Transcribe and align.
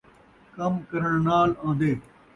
کم 0.55 0.73
کرݨ 0.89 1.13
نال 1.27 1.49
آن٘دے 1.67 1.91